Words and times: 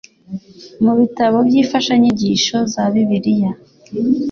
mu 0.83 0.93
bitabo 0.99 1.37
by'imfashanyigisho 1.47 2.57
za 2.73 2.83
Bibiliya, 2.93 3.51